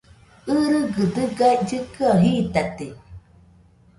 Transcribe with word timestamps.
ɨgɨgɨ 0.53 1.03
dɨga 1.13 1.47
llɨkɨaɨ 1.65 2.15
jitate 2.35 2.87